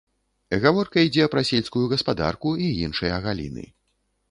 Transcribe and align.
Гаворка 0.63 1.03
ідзе 1.07 1.27
пра 1.35 1.43
сельскую 1.51 1.85
гаспадарку 1.93 2.57
і 2.69 2.73
іншыя 2.87 3.23
галіны. 3.29 3.71